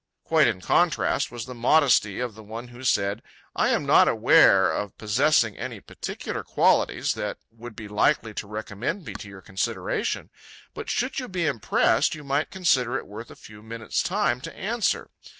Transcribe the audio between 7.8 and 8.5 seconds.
likely to